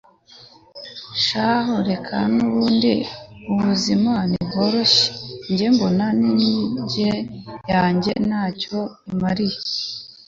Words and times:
shahu 1.25 1.73
reka 1.89 2.15
nubundi 2.33 2.93
ubuzima 3.51 4.13
ntibworoshye 4.29 5.07
njye 5.51 5.67
mbona 5.75 6.05
nimyigire 6.19 7.17
yanjye 7.71 8.11
ntacyo 8.27 8.79
imariye 9.11 9.57